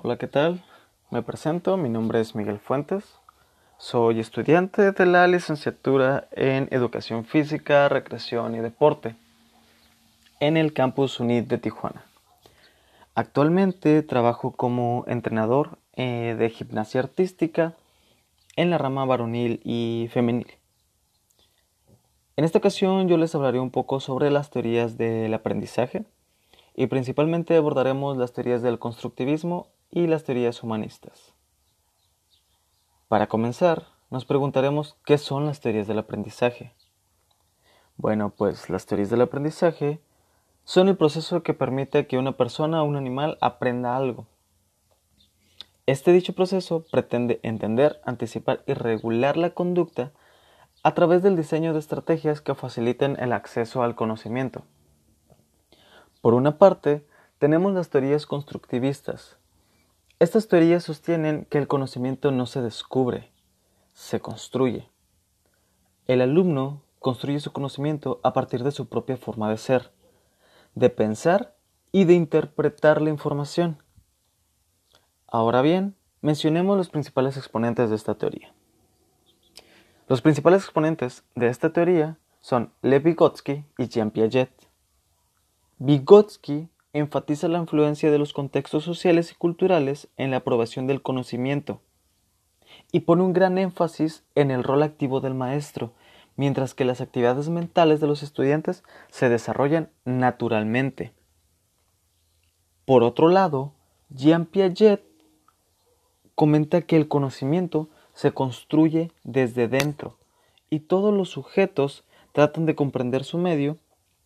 Hola, 0.00 0.16
¿qué 0.16 0.28
tal? 0.28 0.62
Me 1.10 1.22
presento, 1.22 1.76
mi 1.76 1.88
nombre 1.88 2.20
es 2.20 2.36
Miguel 2.36 2.60
Fuentes. 2.60 3.18
Soy 3.78 4.20
estudiante 4.20 4.92
de 4.92 5.06
la 5.06 5.26
licenciatura 5.26 6.28
en 6.30 6.68
Educación 6.70 7.24
Física, 7.24 7.88
Recreación 7.88 8.54
y 8.54 8.58
Deporte 8.58 9.16
en 10.38 10.56
el 10.56 10.72
Campus 10.72 11.18
UNIT 11.18 11.48
de 11.48 11.58
Tijuana. 11.58 12.04
Actualmente 13.16 14.04
trabajo 14.04 14.52
como 14.52 15.02
entrenador 15.08 15.78
eh, 15.96 16.36
de 16.38 16.48
gimnasia 16.48 17.00
artística 17.00 17.74
en 18.54 18.70
la 18.70 18.78
rama 18.78 19.04
varonil 19.04 19.60
y 19.64 20.08
femenil. 20.12 20.46
En 22.36 22.44
esta 22.44 22.58
ocasión 22.58 23.08
yo 23.08 23.16
les 23.16 23.34
hablaré 23.34 23.58
un 23.58 23.72
poco 23.72 23.98
sobre 23.98 24.30
las 24.30 24.50
teorías 24.50 24.96
del 24.96 25.34
aprendizaje 25.34 26.04
y 26.76 26.86
principalmente 26.86 27.56
abordaremos 27.56 28.16
las 28.16 28.32
teorías 28.32 28.62
del 28.62 28.78
constructivismo 28.78 29.66
y 29.90 30.06
las 30.06 30.24
teorías 30.24 30.62
humanistas. 30.62 31.34
Para 33.08 33.26
comenzar, 33.26 33.86
nos 34.10 34.24
preguntaremos 34.24 34.96
qué 35.04 35.18
son 35.18 35.46
las 35.46 35.60
teorías 35.60 35.86
del 35.86 35.98
aprendizaje. 35.98 36.72
Bueno, 37.96 38.30
pues 38.30 38.70
las 38.70 38.86
teorías 38.86 39.10
del 39.10 39.22
aprendizaje 39.22 40.00
son 40.64 40.88
el 40.88 40.96
proceso 40.96 41.42
que 41.42 41.54
permite 41.54 42.06
que 42.06 42.18
una 42.18 42.32
persona 42.32 42.82
o 42.82 42.86
un 42.86 42.96
animal 42.96 43.38
aprenda 43.40 43.96
algo. 43.96 44.26
Este 45.86 46.12
dicho 46.12 46.34
proceso 46.34 46.84
pretende 46.90 47.40
entender, 47.42 47.98
anticipar 48.04 48.62
y 48.66 48.74
regular 48.74 49.38
la 49.38 49.50
conducta 49.50 50.12
a 50.82 50.94
través 50.94 51.22
del 51.22 51.34
diseño 51.34 51.72
de 51.72 51.78
estrategias 51.78 52.42
que 52.42 52.54
faciliten 52.54 53.16
el 53.18 53.32
acceso 53.32 53.82
al 53.82 53.94
conocimiento. 53.94 54.64
Por 56.20 56.34
una 56.34 56.58
parte, 56.58 57.06
tenemos 57.38 57.72
las 57.72 57.88
teorías 57.88 58.26
constructivistas, 58.26 59.37
estas 60.20 60.48
teorías 60.48 60.82
sostienen 60.82 61.46
que 61.48 61.58
el 61.58 61.68
conocimiento 61.68 62.32
no 62.32 62.46
se 62.46 62.60
descubre, 62.60 63.30
se 63.94 64.20
construye. 64.20 64.88
El 66.06 66.20
alumno 66.20 66.82
construye 66.98 67.38
su 67.38 67.52
conocimiento 67.52 68.20
a 68.24 68.32
partir 68.32 68.64
de 68.64 68.72
su 68.72 68.88
propia 68.88 69.16
forma 69.16 69.48
de 69.48 69.58
ser, 69.58 69.92
de 70.74 70.90
pensar 70.90 71.54
y 71.92 72.04
de 72.04 72.14
interpretar 72.14 73.00
la 73.00 73.10
información. 73.10 73.82
Ahora 75.28 75.62
bien, 75.62 75.94
mencionemos 76.20 76.76
los 76.76 76.88
principales 76.88 77.36
exponentes 77.36 77.90
de 77.90 77.96
esta 77.96 78.16
teoría. 78.16 78.52
Los 80.08 80.22
principales 80.22 80.62
exponentes 80.62 81.22
de 81.34 81.48
esta 81.48 81.72
teoría 81.72 82.18
son 82.40 82.72
Lev 82.82 83.06
y 83.78 83.88
Jean 83.88 84.10
Piaget. 84.10 84.50
Vygotsky 85.78 86.68
enfatiza 86.92 87.48
la 87.48 87.58
influencia 87.58 88.10
de 88.10 88.18
los 88.18 88.32
contextos 88.32 88.84
sociales 88.84 89.32
y 89.32 89.34
culturales 89.34 90.08
en 90.16 90.30
la 90.30 90.38
aprobación 90.38 90.86
del 90.86 91.02
conocimiento 91.02 91.80
y 92.92 93.00
pone 93.00 93.22
un 93.22 93.32
gran 93.32 93.58
énfasis 93.58 94.24
en 94.34 94.50
el 94.50 94.64
rol 94.64 94.82
activo 94.82 95.20
del 95.20 95.34
maestro, 95.34 95.92
mientras 96.36 96.74
que 96.74 96.84
las 96.84 97.00
actividades 97.00 97.48
mentales 97.48 98.00
de 98.00 98.06
los 98.06 98.22
estudiantes 98.22 98.84
se 99.10 99.28
desarrollan 99.28 99.90
naturalmente. 100.04 101.12
Por 102.84 103.02
otro 103.02 103.28
lado, 103.28 103.72
Jean 104.10 104.46
Piaget 104.46 105.02
comenta 106.34 106.82
que 106.82 106.96
el 106.96 107.08
conocimiento 107.08 107.88
se 108.14 108.32
construye 108.32 109.12
desde 109.24 109.68
dentro 109.68 110.16
y 110.70 110.80
todos 110.80 111.12
los 111.12 111.28
sujetos 111.28 112.04
tratan 112.32 112.64
de 112.64 112.74
comprender 112.74 113.24
su 113.24 113.38
medio 113.38 113.76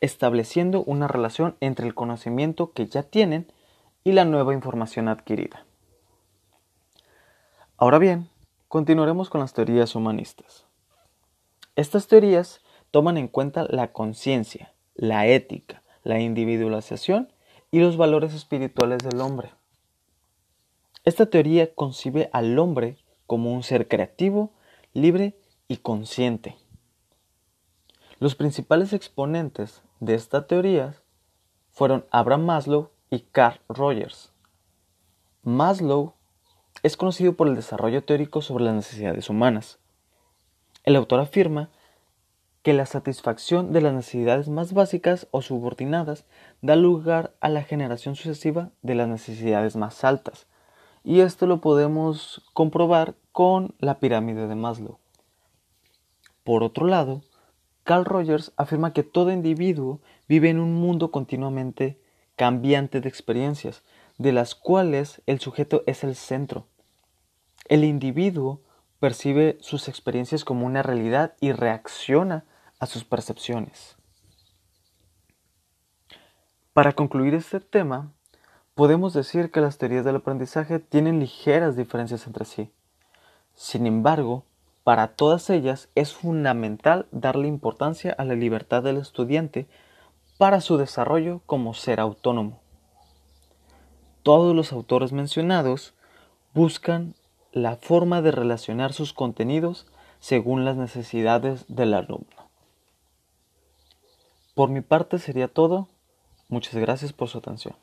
estableciendo 0.00 0.82
una 0.84 1.08
relación 1.08 1.56
entre 1.60 1.86
el 1.86 1.94
conocimiento 1.94 2.72
que 2.72 2.86
ya 2.86 3.02
tienen 3.02 3.46
y 4.04 4.12
la 4.12 4.24
nueva 4.24 4.54
información 4.54 5.08
adquirida. 5.08 5.64
Ahora 7.76 7.98
bien, 7.98 8.28
continuaremos 8.68 9.30
con 9.30 9.40
las 9.40 9.52
teorías 9.52 9.94
humanistas. 9.94 10.66
Estas 11.76 12.06
teorías 12.06 12.60
toman 12.90 13.16
en 13.16 13.28
cuenta 13.28 13.66
la 13.68 13.92
conciencia, 13.92 14.72
la 14.94 15.26
ética, 15.26 15.82
la 16.02 16.20
individualización 16.20 17.32
y 17.70 17.80
los 17.80 17.96
valores 17.96 18.32
espirituales 18.32 18.98
del 18.98 19.20
hombre. 19.20 19.50
Esta 21.04 21.26
teoría 21.26 21.74
concibe 21.74 22.30
al 22.32 22.58
hombre 22.58 22.96
como 23.26 23.52
un 23.52 23.62
ser 23.62 23.88
creativo, 23.88 24.52
libre 24.94 25.36
y 25.68 25.78
consciente. 25.78 26.56
Los 28.18 28.34
principales 28.34 28.92
exponentes 28.92 29.82
de 30.00 30.14
esta 30.14 30.46
teoría 30.46 30.94
fueron 31.70 32.04
Abraham 32.10 32.44
Maslow 32.44 32.90
y 33.10 33.20
Carl 33.20 33.60
Rogers. 33.68 34.32
Maslow 35.42 36.14
es 36.82 36.96
conocido 36.96 37.34
por 37.34 37.48
el 37.48 37.54
desarrollo 37.54 38.04
teórico 38.04 38.42
sobre 38.42 38.64
las 38.64 38.74
necesidades 38.74 39.30
humanas. 39.30 39.78
El 40.84 40.96
autor 40.96 41.20
afirma 41.20 41.70
que 42.62 42.72
la 42.72 42.86
satisfacción 42.86 43.72
de 43.72 43.80
las 43.80 43.94
necesidades 43.94 44.48
más 44.48 44.72
básicas 44.72 45.28
o 45.30 45.40
subordinadas 45.40 46.24
da 46.62 46.74
lugar 46.74 47.32
a 47.40 47.48
la 47.48 47.62
generación 47.62 48.16
sucesiva 48.16 48.70
de 48.82 48.96
las 48.96 49.06
necesidades 49.06 49.76
más 49.76 50.02
altas, 50.02 50.48
y 51.04 51.20
esto 51.20 51.46
lo 51.46 51.60
podemos 51.60 52.42
comprobar 52.54 53.14
con 53.30 53.76
la 53.78 54.00
pirámide 54.00 54.48
de 54.48 54.56
Maslow. 54.56 54.98
Por 56.42 56.64
otro 56.64 56.86
lado, 56.86 57.22
Carl 57.86 58.04
Rogers 58.04 58.52
afirma 58.56 58.92
que 58.92 59.04
todo 59.04 59.30
individuo 59.30 60.00
vive 60.28 60.50
en 60.50 60.58
un 60.58 60.74
mundo 60.74 61.12
continuamente 61.12 62.00
cambiante 62.34 63.00
de 63.00 63.08
experiencias, 63.08 63.84
de 64.18 64.32
las 64.32 64.56
cuales 64.56 65.22
el 65.26 65.38
sujeto 65.38 65.84
es 65.86 66.02
el 66.02 66.16
centro. 66.16 66.66
El 67.68 67.84
individuo 67.84 68.60
percibe 68.98 69.56
sus 69.60 69.86
experiencias 69.86 70.44
como 70.44 70.66
una 70.66 70.82
realidad 70.82 71.34
y 71.40 71.52
reacciona 71.52 72.44
a 72.80 72.86
sus 72.86 73.04
percepciones. 73.04 73.94
Para 76.72 76.92
concluir 76.92 77.34
este 77.34 77.60
tema, 77.60 78.12
podemos 78.74 79.14
decir 79.14 79.52
que 79.52 79.60
las 79.60 79.78
teorías 79.78 80.04
del 80.04 80.16
aprendizaje 80.16 80.80
tienen 80.80 81.20
ligeras 81.20 81.76
diferencias 81.76 82.26
entre 82.26 82.46
sí. 82.46 82.68
Sin 83.54 83.86
embargo, 83.86 84.44
para 84.86 85.08
todas 85.08 85.50
ellas 85.50 85.88
es 85.96 86.14
fundamental 86.14 87.08
darle 87.10 87.48
importancia 87.48 88.14
a 88.16 88.24
la 88.24 88.36
libertad 88.36 88.84
del 88.84 88.98
estudiante 88.98 89.66
para 90.38 90.60
su 90.60 90.76
desarrollo 90.76 91.40
como 91.44 91.74
ser 91.74 91.98
autónomo. 91.98 92.60
Todos 94.22 94.54
los 94.54 94.72
autores 94.72 95.10
mencionados 95.10 95.94
buscan 96.54 97.16
la 97.50 97.74
forma 97.74 98.22
de 98.22 98.30
relacionar 98.30 98.92
sus 98.92 99.12
contenidos 99.12 99.88
según 100.20 100.64
las 100.64 100.76
necesidades 100.76 101.64
del 101.66 101.92
alumno. 101.92 102.48
Por 104.54 104.68
mi 104.68 104.82
parte 104.82 105.18
sería 105.18 105.48
todo. 105.48 105.88
Muchas 106.48 106.76
gracias 106.76 107.12
por 107.12 107.28
su 107.28 107.38
atención. 107.38 107.74